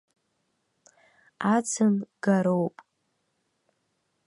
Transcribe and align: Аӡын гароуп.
Аӡын 1.53 1.95
гароуп. 2.23 2.75